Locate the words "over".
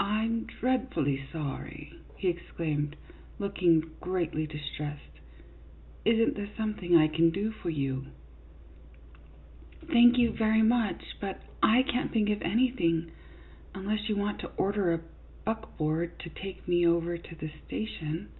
16.84-17.16